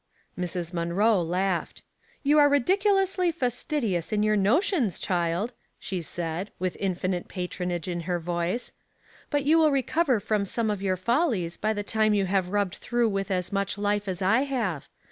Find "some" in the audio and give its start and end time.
10.43-10.71